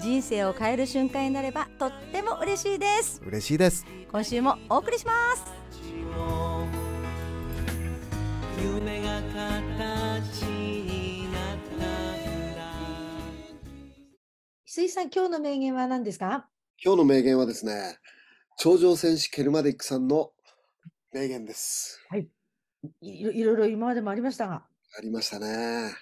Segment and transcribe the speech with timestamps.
[0.00, 3.22] 人生を変える瞬間になればとっても嬉しいです。
[3.24, 3.86] 嬉しいです。
[4.10, 5.44] 今週もお送りします。
[8.62, 11.78] 夢が形になったん
[12.56, 12.62] だ
[14.66, 16.48] 翡翠さん、今日の名言は何ですか？
[16.82, 17.98] 今日の名言はですね
[18.58, 20.32] 頂上戦士ケルマディックさんの
[21.12, 22.00] 名言です。
[23.00, 23.24] い。
[23.24, 24.66] ろいろいろ今までもありましたが。
[24.96, 25.92] ありましたね。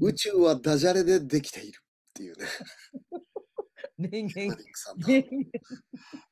[0.00, 1.80] 宇宙はダジャレでできている
[2.14, 2.46] っていうね。
[3.98, 4.56] 名言。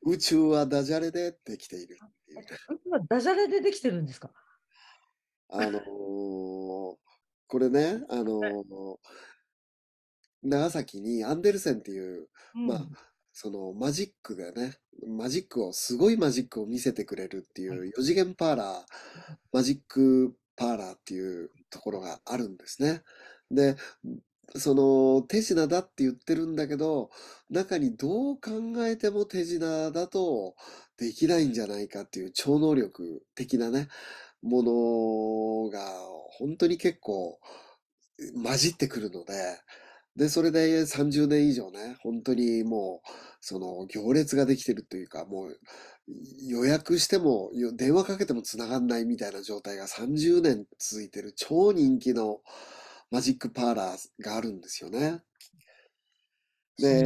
[0.07, 2.47] 宇宙はダジャレでできているっていうね。
[2.87, 4.33] 今ダジャレでできてるんですか？
[5.49, 5.83] あのー
[7.49, 8.97] これね、あのー
[10.45, 12.89] 長崎にアンデルセンっていう、まあ、
[13.33, 14.77] そのマジックでね、
[15.07, 18.85] マジックを、すごいマジックを見せてくれるっていう4次元パーラー、
[19.53, 23.03] マジックパーラーっていうところがあるんですね。
[23.51, 23.77] で、
[24.57, 27.11] その手品だって言ってるんだけど、
[27.51, 28.51] 中にどう考
[28.87, 30.55] えても手品だと
[30.99, 33.89] できないんじゃないかっていう超能力的なね、
[34.43, 35.81] ものが
[36.39, 37.39] 本当に結構
[38.43, 39.35] 混じってくるので、
[40.17, 43.09] で、それで30年以上ね、本当にもう、
[43.41, 45.59] その行列ができてるというか、もう
[46.47, 52.41] 予約しても、電話かけても繋がんないみたいな状態が30年続いてる超人気の
[53.13, 55.21] マジックパーラーがあるんですよね。
[56.79, 57.03] で、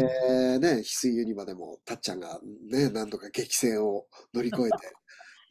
[0.61, 2.39] ね、翡翠ユニバでも、たっちゃんが
[2.71, 4.97] ね、何度か激戦を乗り越えて、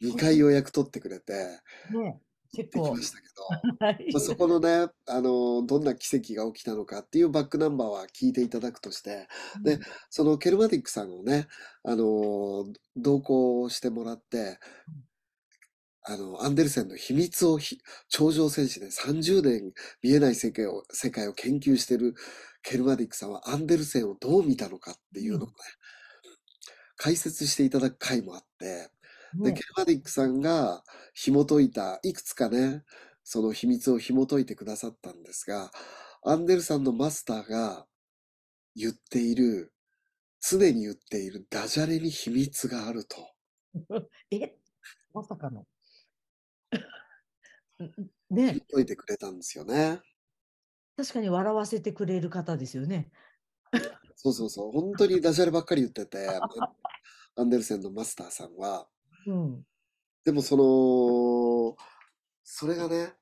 [0.02, 1.60] 2回予約取ってくれて、
[1.92, 2.18] ね
[2.52, 2.94] 結でき構。
[2.94, 3.44] ましたけど、
[3.84, 4.12] はい。
[4.12, 9.28] まあ、そこのね、あの、どんな奇跡が起きたのかっていうバックナンバーは聞いていただくとして、
[9.62, 9.78] で、
[10.08, 11.48] そのケルマティックさんをね、
[11.82, 12.64] あの、
[12.96, 14.58] 同行してもらって、
[16.08, 19.72] あの、アンデルセンの秘密をひ頂上戦士で30年
[20.02, 22.14] 見えない世界を、世界を研究してる
[22.62, 25.54] ケルマティックさんはアンデルセンをどう見たのかっていうのをね、
[26.96, 28.90] 解説していただく回もあって、
[29.42, 30.82] で、ねケルマディックさんが
[31.14, 32.84] 紐解いた、いくつかね、
[33.24, 35.70] その秘密を紐解いてくださったんですが、
[36.24, 37.86] アンデルさんのマスターが
[38.76, 39.72] 言っている、
[40.40, 43.16] 常に言っているダジャレに秘密があると。
[44.30, 44.56] え？
[45.12, 45.66] まさかの。
[48.30, 50.00] ね紐解いてくれたんですよね。
[50.96, 53.10] 確かに笑わせてくれる方ですよね。
[54.16, 54.72] そうそうそう。
[54.72, 56.26] 本当にダジャレばっかり言ってて、
[57.36, 58.88] アンデルセンのマスターさんは。
[59.26, 59.66] うん。
[60.24, 61.76] でもその、
[62.42, 63.14] それがね、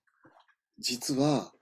[0.79, 1.53] 実は、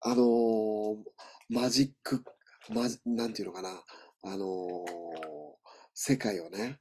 [0.00, 1.04] あのー
[1.50, 2.22] マジック、
[2.68, 3.82] マジ、なんていうのかな、
[4.22, 4.88] あのー
[5.94, 6.78] 世界をね、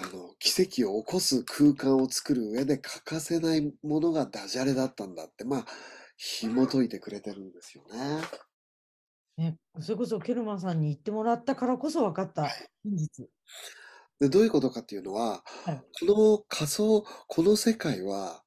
[0.00, 5.66] あの、奇跡を起こす空間を作る上で欠かせないものがダジャレだったんだって、まあ、
[6.16, 8.22] 紐解いてくれてるんですよね。
[9.36, 12.48] ね、それこそケルマンさんに言ってもらったからこそ分かった
[12.84, 13.28] 真実。
[14.20, 18.42] で、どういうことかっていうのは、はいこの仮想、この世界は、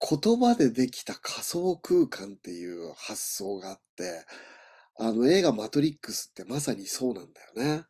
[0.00, 4.24] 言葉でできた仮想空間っていう発想があって、
[5.00, 7.84] あの映画マトリックスってまさにそうなんだよね。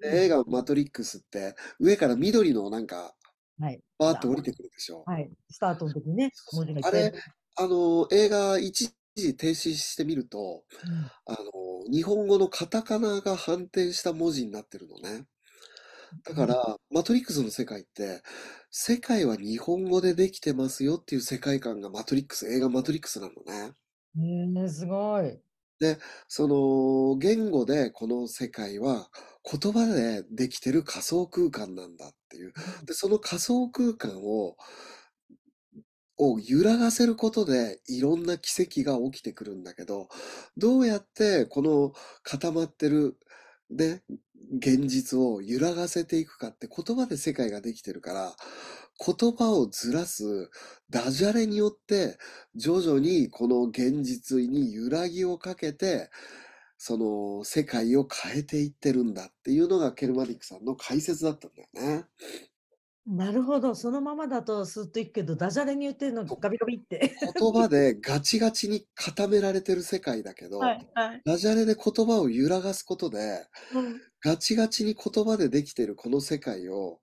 [0.00, 3.14] で映画マトリックスって上から緑のなんか
[3.60, 3.80] はい。
[3.98, 5.04] バーッと降りてくるでしょ。
[5.04, 5.30] はい。
[5.50, 7.12] スタートの時にね、文字があれ、
[7.56, 15.26] あの映画一時停止してみると、うんあの日本語のカタカナが反転した文字になってるのね。
[16.24, 18.22] だから、マトリックスの世界って、
[18.70, 23.74] 世界は日本語でできてますよっていう世界観がマトリックス、映画マトリックスなのね。
[24.14, 25.40] ねえすごい。
[26.28, 29.10] その、言語でこの世界は
[29.44, 32.52] 言葉でできてる仮想空間なんだっていう。
[32.84, 34.56] で、その仮想空間を、
[36.18, 40.08] を揺らがせることでいろんな奇跡が起きてくるんだけど、
[40.56, 41.92] どうやってこの
[42.22, 43.16] 固まってる
[43.70, 44.02] ね、
[44.58, 48.36] 現実を揺らがせていくかって言葉で世界ができてるから、
[49.04, 50.50] 言葉をずらす
[50.90, 52.18] ダジャレによって
[52.54, 56.10] 徐々にこの現実に揺らぎをかけて、
[56.82, 62.06] その世界を変えていってるんだっていうのがケルマディックさんの解説だったんだよね。
[63.06, 63.74] なるほど。
[63.74, 67.16] そのままだとスッといくけど、ダジャレに言ってるのガビガビって。
[67.20, 71.22] 言葉でガチガチに固められてる世界だけど、はいはい。
[71.24, 77.00] ダジャレで言葉を揺らがすことで、うんガチガチに言葉でできてるこの世界を、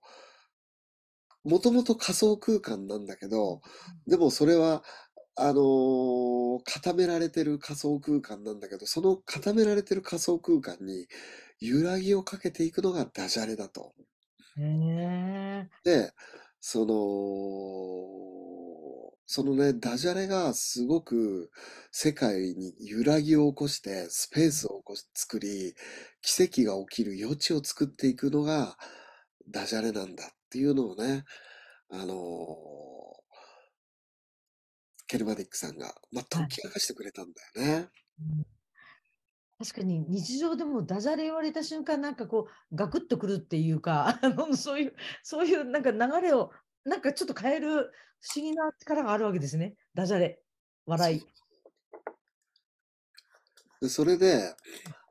[1.44, 3.60] もともと仮想空間なんだけど、
[4.06, 4.84] でもそれは、
[5.38, 11.06] あのー固められてる仮想空間なんだけど、その固められてる仮想空間に
[11.60, 13.94] 揺らぎをかけていくのがダジャレだと。
[14.56, 15.70] へえ。
[15.84, 16.12] で、
[16.60, 16.94] その、
[19.26, 21.50] そのね、ダジャレがすごく
[21.92, 25.74] 世界に揺らぎを起こして、スペースを起こし作り、
[26.22, 28.76] 奇跡が起きる余地を作っていくのが
[29.48, 31.24] ダジャレなんだっていうのをね、
[31.90, 32.16] あの
[35.08, 37.88] ケルマディックさんが、まあ、解き明かしてくれたんだよね。
[38.20, 38.46] うん。
[39.58, 44.94] 確かに日常でもダジャレ言われた瞬間なんかこうガクッとくるっていうか あのそういう
[45.24, 46.52] そういうなんか流れを
[46.84, 47.90] なんかちょっと変える
[48.20, 49.74] 不思議な力があるわけですね。
[49.94, 50.40] ダジャレ。
[50.86, 51.26] 笑い。
[53.80, 54.54] で、それで、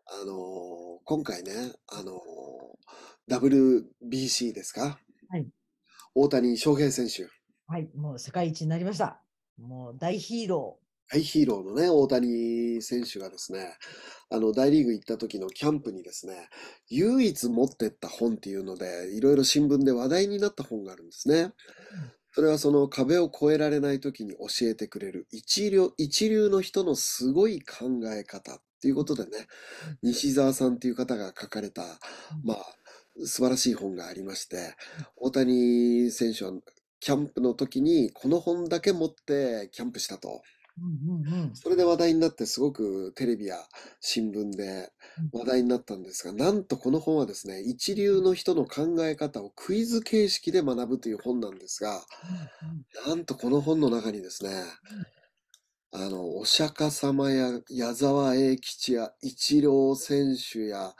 [0.06, 5.00] あのー今回ね、あのー WBC ですか？
[5.30, 5.50] はい。
[6.16, 7.28] 大谷翔平選手、
[7.68, 7.90] はい。
[7.96, 9.22] もう世界一になりました。
[9.58, 13.78] もう大ヒーロー大ヒーローのね、大谷選手がですね、
[14.30, 16.50] あの、大リーグ行った時のキャンプにですね、
[16.90, 21.54] 唯一持ってった本っていうので、いろいろ新聞で話題になった本があるんですね。
[22.34, 29.48] それはその壁を越えられない時に教えてくれる一流、一流の人のすごい考え方っていうことでね、
[30.04, 31.84] 西澤さんっていう方が書かれた、
[32.44, 32.58] まあ、
[33.26, 34.76] 素晴らしい本がありまして、
[35.16, 36.52] 大谷選手は
[37.00, 40.42] キャンプの時にこの本だけ持ってキャンプしたと。
[40.46, 40.58] ー。
[40.80, 43.58] うんうんうんそれで話題になってすごくテレビや
[44.00, 44.92] 新聞で
[45.32, 52.06] 話題になったんですが、なんとこの本はですね、一流の人の考え方をクイズ形式で学ぶという本なんですが、
[53.08, 54.52] なんとこの本の中にですね、
[55.92, 60.94] あの、お釈迦様や矢沢永吉や一郎選手や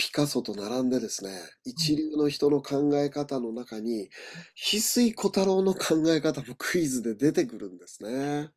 [0.00, 1.30] ピカソと並んでですね、
[1.62, 4.08] 一流の人の考え方の中に、
[4.56, 8.48] 翡翠小太郎の考え方もクイズで出てくるんですね。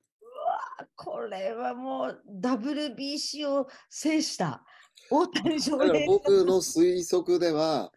[0.96, 4.64] これはもう WBC を制した。
[5.12, 6.06] 大谷翔平。
[6.08, 7.92] 僕の推測では、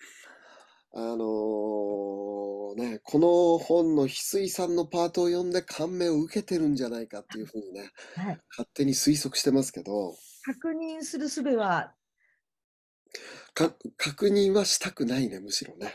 [0.92, 8.40] あのーね、この本の翡翠さんのパートを読んで感銘を受けてるんじゃないかっていうふうにね、はい。
[8.50, 10.16] 勝手に推測してますけど、
[10.46, 11.95] 確認する術はか、
[13.96, 15.94] 確認はしたくないね、むしろね。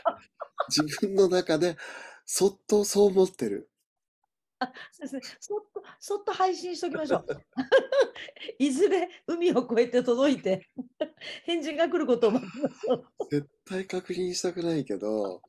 [0.68, 1.76] 自分の中で、
[2.26, 3.68] そっとそう思ってる。
[4.92, 7.26] そうですね、そっとそっと配信しておきましょう。
[8.58, 10.68] いずれ海を越えて届いて
[11.44, 13.06] 返事が来ることを待ちましょう。
[13.30, 15.42] 絶対確認したくないけど、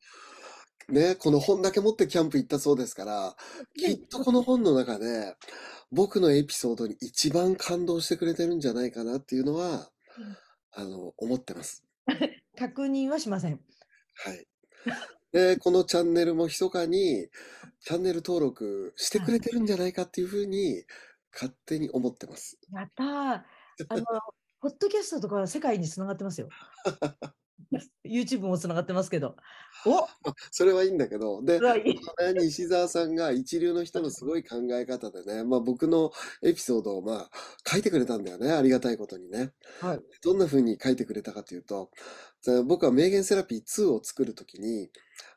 [0.88, 3.36] ね、この本だけ持ってキャンプ行ったそうですから、
[3.78, 5.36] きっとこの本の中で、
[5.90, 10.36] 僕のエピソードに一番感動してくれてるんじゃないかなっていうのはうん、
[10.76, 11.84] あの、思ってます。
[12.58, 13.60] 確認はしません。
[14.14, 14.46] はい。
[15.32, 17.28] で、このチャンネルも密かに、
[17.80, 20.84] チャンネル登録してくれてるんじゃないかっていうふうに、
[21.32, 22.58] 勝手に思ってます。
[22.72, 23.06] やったー。
[23.06, 23.44] あ
[23.96, 24.04] の、
[24.60, 26.48] ポッドキャストとかは世界につながってますよ。
[28.04, 29.36] YouTube もつながってますけど。
[29.86, 30.06] お
[30.50, 31.84] それはいいんだけど、でそ、れはいい。
[31.84, 32.00] ね、
[32.40, 36.12] 西澤さんが一流の人のすごい考え方でね、まあ僕の
[36.42, 37.30] エピソードをまあ
[37.66, 38.52] 書いてくれたんだよね。
[38.52, 39.52] ありがたいことにね。
[39.80, 40.00] はい。
[40.22, 41.90] どんな風に書いてくれたかというと、
[42.44, 44.90] で僕は名言セラピー2を作るときに、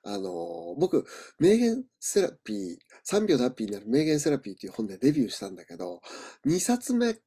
[0.04, 1.06] あの、僕、
[1.40, 6.02] 名言セラピー、3秒でハッピーになる名言セラピーっていう本でデビューしたんだけど、
[6.46, 7.20] 2冊目、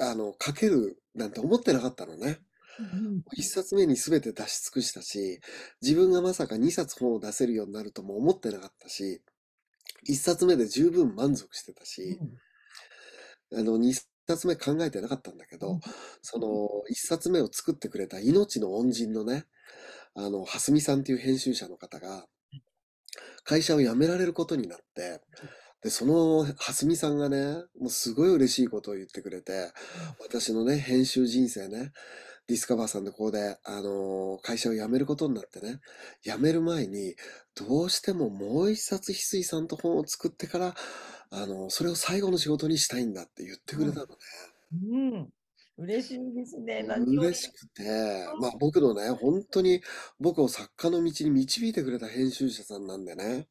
[0.00, 2.40] あの、書けるなんて思ってなかったのね。
[2.80, 3.22] うん。
[3.32, 5.40] 一冊目に全て出し尽くしたし、
[5.82, 9.22] 自分がまさか2冊本を出せるようになるとも思ってなかったし、
[10.04, 12.18] 一冊目で十分満足してたし、
[13.52, 13.94] あの、二
[14.26, 15.80] 冊目考えてなかったんだけど、
[16.22, 19.46] その一冊目を作ってくれた命の恩人のね、
[20.14, 22.26] あの、蓮見さんっていう編集者の方が、
[23.44, 25.20] 会社を辞められることになって、
[25.82, 29.72] で、その蓮見さんがね、もうすごい嬉しいことを言ってくれて、
[30.20, 31.92] 私のね、編集人生ね、
[32.46, 35.80] ディスカバーさんのここで、あのー会社を辞めることになってね、
[36.22, 37.14] 辞める前に、
[37.54, 40.74] どうしてももう一冊翡翠さんと本を作ってから、
[41.30, 44.12] あのーそれを最後の仕事にしたいんだって言ってくれたのね。
[44.72, 45.28] うん。
[45.78, 46.84] 嬉しいですね。
[47.06, 47.82] 嬉しくて、
[48.38, 49.80] まあ僕のね、本当に
[50.18, 53.48] 僕を作家の道に導いてくれた編集者さんなんでね、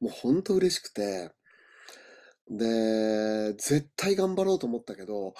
[0.00, 1.30] もう本当嬉しくて、
[2.50, 5.34] で、絶対頑張ろうと思ったけど、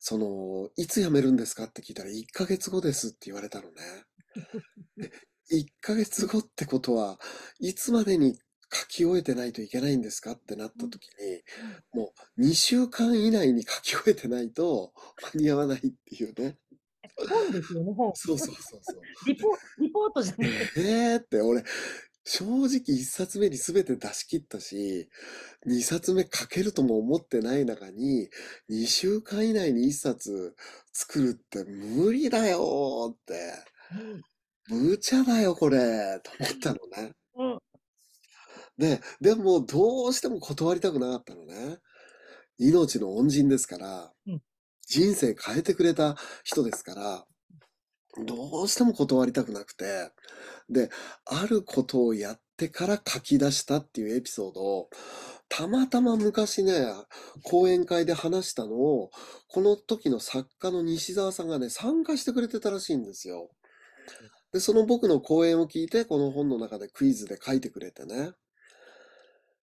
[0.00, 3.74] その、いつ辞めるんですかって聞いたら1ヶ月後ですって言われたのね。
[5.48, 7.20] で1ヶ月後ってことは、
[7.60, 8.38] いつまでに
[8.72, 11.42] 書き終えてないといけないんですかってなった時に、
[11.92, 14.94] もう2週間以内に書き終えてないと
[15.34, 16.58] 間に合わないっていうね。
[17.28, 18.12] 本ですよね、本。
[18.14, 19.00] そうそうそうそう。
[19.26, 20.80] リポリポートじゃなくて。
[20.80, 21.62] えーって俺、
[22.24, 25.08] 正直一冊目に全て出し切ったし、
[25.66, 28.28] 二冊目書けるとも思ってない中に、
[28.68, 30.54] 二週間以内に一冊
[30.92, 33.52] 作るって無理だよーって、
[34.68, 37.12] 無茶だよこれ、と思ったのね。
[37.36, 37.58] うん。
[38.78, 41.78] で、でもどうしても断りたくなかったのね。
[42.58, 44.42] 命の恩人ですからうん、
[44.86, 47.26] 人生変えてくれた人ですから、
[48.26, 50.10] どうしても断りたくなくて、
[50.70, 50.88] で、
[51.26, 54.90] あることをやってから書き出したっていうエピソードを、
[55.48, 56.86] たまたま昔ね、
[57.42, 59.10] 講演会で話したのを、
[59.48, 63.50] この時の作家の西澤さんがね、参加してくれてたらしいんですよ。
[64.52, 68.32] で、その僕の講演を聞いて、この本の中でクイズで書いてくれてね。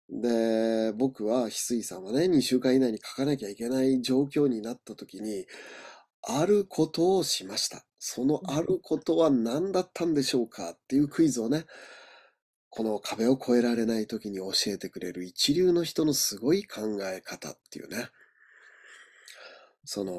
[0.10, 5.46] で、僕は、翡翠さんはね、2週間以内に書かなきゃいけない状況になった時に、
[6.22, 7.87] あることをしました。
[8.00, 11.66] そのあることは何だったんでしょうかっていうクイズをね、
[12.70, 18.10] この壁を越えられない時に教えてくれる一流の人のすごい考え方っていうね。
[19.84, 20.14] その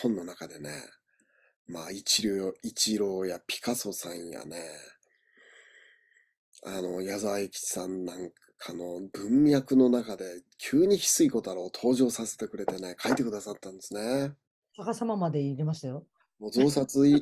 [0.00, 0.70] 本の中でね、
[1.66, 4.62] まあ一流、一郎やピカソさんやね、
[6.64, 14.32] あの、矢沢永吉さんなんかの文脈の中で急に翡翠小太郎を登場させてくれてね、書いてくださったんですね。
[14.76, 16.06] 逆さままで入れましたよ。
[16.38, 17.14] もう増刷い、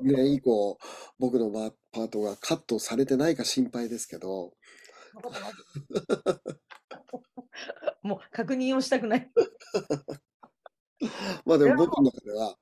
[0.00, 0.78] ね、以降、
[1.18, 4.52] 僕のバパートがカットされてないか心配ですけど、
[8.02, 9.30] もう確認をしたくない。
[11.44, 12.56] まあででもも僕の中では、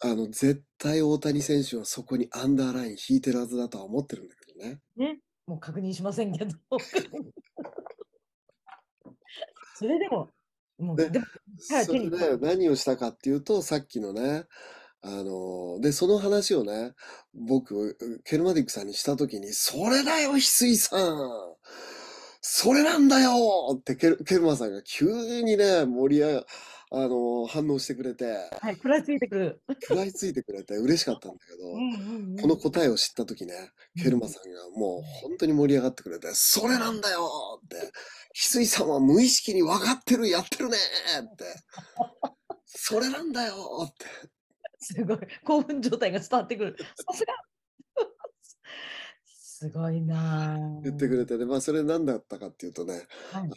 [0.00, 4.80] あの、絶対大谷選手はそこにアンダーライン引いてるはずだとは思ってるんだけどね。
[4.96, 5.20] ね？
[5.46, 6.50] もう確認しませんけど。
[9.76, 10.28] それでも、
[10.78, 11.24] もう、ででも、
[11.70, 11.92] はいそ
[12.38, 14.44] 何をしたかっていうと、さっきのね、
[15.08, 16.92] あの、で、その話をね、
[17.32, 21.16] 僕、ケルマディックさんにしたときに、それだよ、翡翠さん。
[22.40, 23.32] それなんだよ
[23.78, 25.06] ってケル、ケルマさんが急
[25.42, 26.44] にね、盛り上が、
[26.90, 28.24] あの、反応してくれて、
[28.60, 29.60] はい、食らいついてくる。
[29.82, 32.36] 食らいついてくれて嬉しかったんだけど、うんうんうん。
[32.40, 33.52] この答えを知ったときね、
[34.02, 37.90] ケルマさんがもう本当に盛り上がってくれて、それなんだよって、翡
[38.34, 40.76] 翠さんは無意識に分かってる、やってるね
[41.20, 41.44] って、
[42.66, 44.35] それなんだよって。
[44.86, 45.18] すごい。
[45.44, 46.76] 興奮状態が伝わってくる。
[46.78, 47.34] さすが
[49.26, 50.82] すごいなぁ。
[50.82, 53.52] 言ってくれてね、まあそれ何だったかっていうとね、はいあの、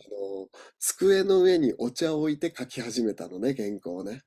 [0.79, 4.23] 机の上にお茶を置いて書き始めたのね、原稿をね。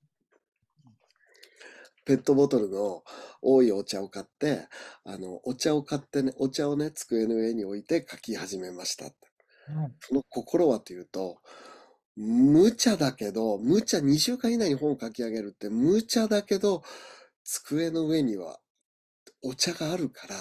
[2.05, 3.05] ペットボトルの
[3.41, 4.69] 多いお茶を買って、
[5.05, 9.17] あの、お茶を買ってね、お茶をね、机の上に置いて書き始めましたって。
[9.73, 11.39] はいその心はというと、
[12.17, 16.83] 無茶だけど、無茶2週間以内に本を書き上げるって無茶だけど、
[17.45, 18.59] 机の上には
[19.43, 20.37] お茶があるから、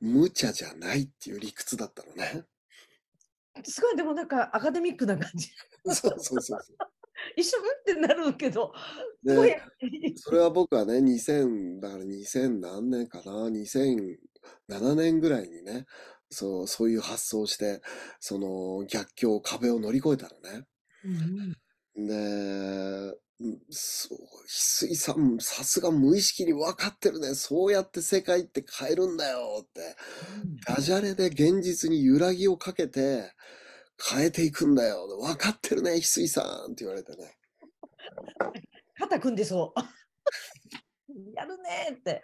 [0.00, 2.44] 無茶じゃないっていう理屈だったのね。
[3.64, 5.48] すごい、でもなんかアカデミックな感じ。
[5.86, 6.74] そうそうそうそ
[7.36, 8.72] 一緒うんってなるけど、
[9.24, 9.34] う。
[9.34, 15.86] どうやで、それは僕はね、2000、だから2000何年かな、2007年ぐらいにね、
[16.30, 17.82] そう、そういう発想をして、
[18.20, 20.66] その逆境、壁を乗り越えたのね。
[21.94, 27.34] で、うんそう、翡翠さん、さすが無意識に分かってるね。
[27.34, 29.96] そうやって世界って変えるんだよって。
[30.66, 33.32] ダジャレで現実に揺らぎをかけて
[34.10, 35.06] 変えていくんだよ。
[35.20, 37.36] 分かってるね、翡翠さんって言われてね。
[38.98, 39.80] 肩組んでそう。
[41.34, 42.22] やるねーって。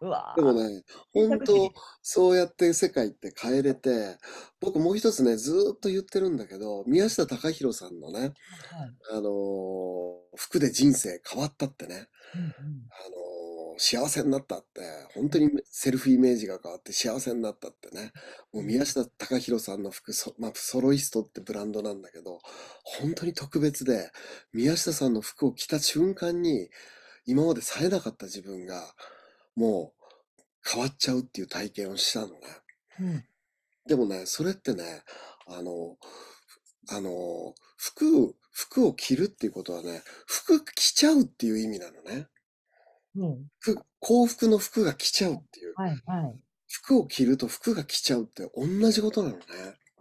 [0.00, 4.18] うわでもーね、本当そうやって世界って変えれて、
[4.60, 8.32] 僕もう一つね、ずーっと言ってるんだけど、宮下隆弘さんのね、はい
[9.12, 12.06] あのー服で人生変わったってね。
[12.34, 13.38] うんうんあのー
[13.78, 14.80] 幸せになったって、
[15.14, 18.12] 本当にセルフイメージが変わって幸せになったってね。
[18.52, 22.40] もう宮下隆弘さんの服、そまあ、ソロイストってブランドなんだけど、
[22.82, 24.10] 本当に特別で、
[24.52, 26.68] 宮下さんの服を着た瞬間に、
[27.28, 28.94] 今まで冴えなかった自分が、
[29.54, 32.32] もう変わっちゃうっていう体験をしたのね。
[33.00, 33.24] うん
[33.86, 35.02] でもね、それってね、
[35.46, 35.96] あの、
[36.86, 42.28] ふあの、服、服を着るっていうことはね、服着ちゃうっていう意味なのね。
[43.16, 45.74] うんふ幸福の服が着ちゃうっていう。
[45.74, 46.38] はいはい。
[46.66, 49.44] 服を着ると服が着ちゃうって同じことなのね。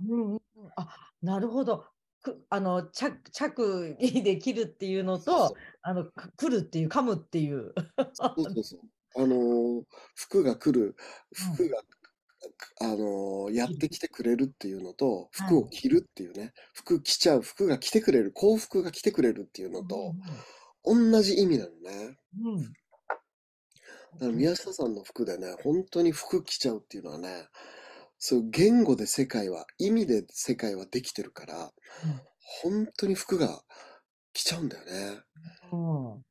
[0.09, 0.39] うん
[0.75, 0.87] あ
[1.21, 1.85] なるほど。
[2.21, 7.73] くあの着着衣で切るっていうのと、あのく来るっていう噛むっていう。
[8.13, 8.79] そうそうそう。
[9.15, 9.83] あのー
[10.15, 10.95] 服が来る、
[11.33, 11.79] 服が、
[12.81, 20.13] あのーやってきてくれるっていうのと、はい服を着るっていうね、服着ちゃう、服が来てくれる、幸福が来てくれるっていうのと、
[20.83, 22.17] 同じ意味なのね。
[22.43, 22.73] うんうん
[24.13, 27.47] だから宮下さんの服でね、本当に服着ちゃうっていうのはね、
[28.19, 31.71] そう言語で世界は、意味で世界はできてるから、うん
[32.61, 33.61] 本当に服が
[34.31, 35.19] 着ちゃうんだよね。
[35.71, 36.21] うんうん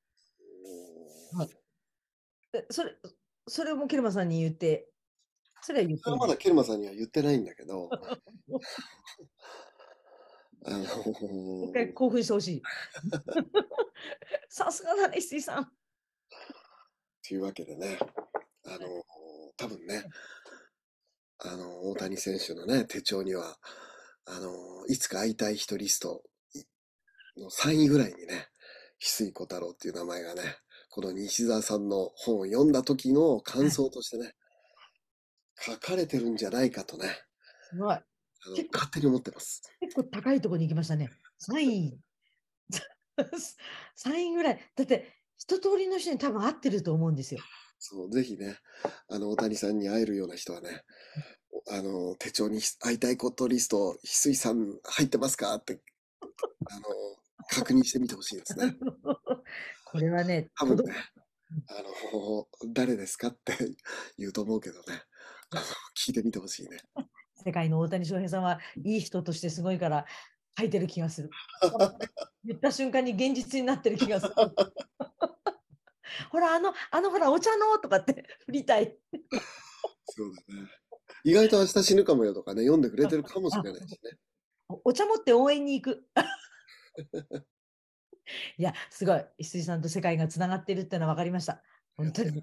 [2.54, 2.96] えそれ、
[3.46, 4.88] それもケルマさんに言って、
[5.60, 7.90] それは言ってないそれはまだケルマさんには言ってないんだけど、
[10.64, 10.84] あの
[11.68, 12.62] 一回興奮してほしい。
[14.48, 15.70] さすがだね、石井さん。
[17.28, 17.98] というわけでね、
[18.64, 19.04] あの、
[19.56, 20.04] 多分ね、
[21.38, 23.58] あの、大谷選手のね、手帳には、
[24.24, 26.22] あの、いつか会いたい人リスト
[27.36, 28.48] の3位ぐらいにね、
[29.00, 30.58] 翡翠小太郎っていう名前がね、
[30.90, 34.34] この西澤さんの本を読んだ時の感想としてね、
[35.58, 37.08] 書かれてるんじゃないかとね、
[37.70, 37.94] すごい。
[37.94, 38.02] あ
[38.48, 39.62] の結構勝手に思ってます。
[39.80, 41.10] 結構高いところに行きましたね。
[41.50, 42.00] 3位。
[43.96, 44.72] 3位ぐらい。
[44.74, 47.40] だって、一通りの人に多分合ってると思うんですよ。
[47.78, 48.58] そう、ぜひね、
[49.08, 50.82] あの、大谷さんに会えるような人はね、
[51.70, 55.54] あの、手帳に会いたいことリスト、翡翠さん入ってますか？
[55.54, 55.80] って、
[56.70, 56.82] あの、
[57.48, 58.74] 確認してみてほしいですね。
[59.84, 60.94] これはね、多分ね
[61.68, 63.28] あの、誰ですか？
[63.28, 63.52] って
[64.18, 65.02] 言うと思うけどね、
[65.50, 65.62] あの、
[65.96, 66.78] 聞いてみてほしいね。
[67.44, 70.06] 世界の大谷翔平さんはいい人としてすごいから
[70.58, 71.30] 書いてる気がする。
[72.44, 74.34] 言った瞬間に現実になってる気がする。
[76.30, 78.96] ほら、あの、あのほら、お茶のとかって 振りたい。
[80.06, 80.68] そうだね。
[81.24, 83.98] 意外と明日死ぬかもよとかね、読んでくれてるかもしれないしね。
[84.68, 86.08] おお茶持って応援に行く。
[88.58, 89.24] いや、すごい。
[89.38, 91.62] 石井さんと世界がつながっているっていうのは分かりました。
[91.96, 92.38] 本当に。
[92.38, 92.42] い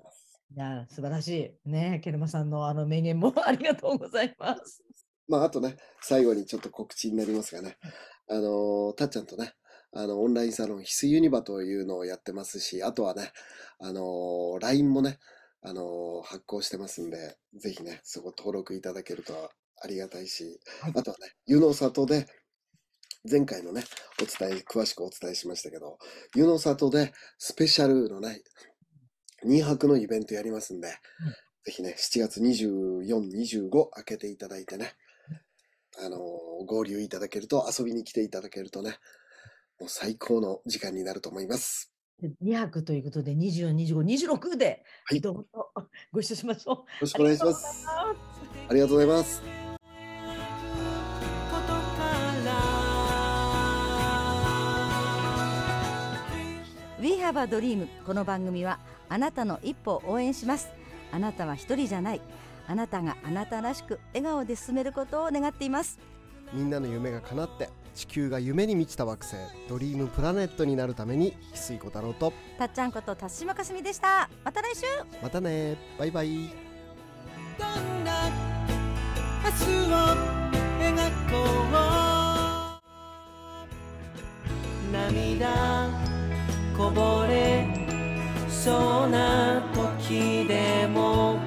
[0.55, 1.69] や、素晴らしい。
[1.69, 4.83] ねケルマさんのあの名言もありがとうございます。
[5.27, 7.77] まあ、あとね、最後にちょっと告知になりますがね、
[8.29, 9.53] あのーたっちゃんとね、
[9.95, 13.31] あの、オンラインサロン、翡翠ユニバというのをやってますし、あとはね、
[13.79, 15.19] あのー LINE もね、
[15.61, 20.93] あのー発行してますんで、ぜひね、そこ登録いただけるとありがたいし、はい。
[20.95, 22.27] あとはね、湯の里で、
[23.29, 23.83] 前回のね、
[24.21, 25.97] お伝え、詳しくお伝えしましたけど、
[26.35, 28.41] 湯の里でスペシャルのね、
[29.45, 30.87] 2泊のイベントやりますんで、
[31.65, 34.93] ぜひね、7月24、25開けていただいてね、
[36.03, 36.19] あのー
[36.65, 38.97] 合流いただけると、遊びに来ていただけるとね、
[39.83, 41.91] もう最高の時間になると思います。
[42.41, 45.45] 2泊ということで、24、25、26で、はいどうぞ
[46.13, 46.75] ご一緒しましょう。
[46.75, 47.85] よろしくお願いします。
[47.89, 48.15] あ
[48.73, 49.41] りがとうございます。
[49.41, 49.47] こ
[51.59, 51.73] とか
[52.45, 52.53] ら
[57.01, 60.69] We have a dream この番組はあなたの一歩を応援します
[61.11, 62.21] あなたは一人じゃない
[62.67, 65.99] あなたがあなたらしく笑顔で進めることを願っています
[66.53, 69.35] みんなの夢が叶って、地球が夢に満ちた惑星、
[69.69, 74.29] ドリームプラネットになるために、翡翠小太郎と、たっちゃんこと辰島かすみでした。
[74.43, 74.81] また来週。
[75.21, 75.77] またね。
[75.97, 76.49] バイバイ。
[77.57, 78.29] どんな
[79.43, 79.95] 明日を
[80.79, 80.95] 描
[81.31, 81.33] こ
[81.69, 81.73] う
[84.93, 85.89] 涙
[86.77, 87.65] こぼれ
[88.47, 91.37] そうな時でも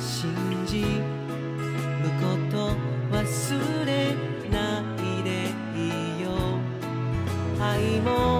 [0.00, 0.34] 信
[0.66, 0.86] じる
[2.20, 2.56] こと
[3.16, 3.89] 忘れ
[8.00, 8.39] anymore.